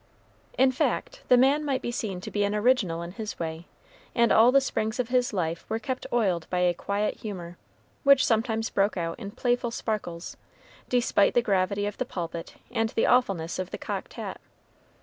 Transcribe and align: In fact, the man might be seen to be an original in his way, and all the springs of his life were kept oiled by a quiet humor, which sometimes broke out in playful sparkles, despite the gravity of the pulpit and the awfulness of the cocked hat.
In 0.57 0.71
fact, 0.71 1.21
the 1.27 1.37
man 1.37 1.63
might 1.63 1.83
be 1.83 1.91
seen 1.91 2.21
to 2.21 2.31
be 2.31 2.43
an 2.43 2.55
original 2.55 3.03
in 3.03 3.11
his 3.11 3.37
way, 3.37 3.67
and 4.15 4.31
all 4.31 4.51
the 4.51 4.59
springs 4.59 4.99
of 4.99 5.09
his 5.09 5.31
life 5.31 5.63
were 5.69 5.77
kept 5.77 6.07
oiled 6.11 6.47
by 6.49 6.57
a 6.57 6.73
quiet 6.73 7.17
humor, 7.17 7.55
which 8.03 8.25
sometimes 8.25 8.71
broke 8.71 8.97
out 8.97 9.19
in 9.19 9.29
playful 9.29 9.69
sparkles, 9.69 10.37
despite 10.89 11.35
the 11.35 11.43
gravity 11.43 11.85
of 11.85 11.99
the 11.99 12.05
pulpit 12.05 12.55
and 12.71 12.89
the 12.89 13.05
awfulness 13.05 13.59
of 13.59 13.69
the 13.69 13.77
cocked 13.77 14.13
hat. 14.13 14.41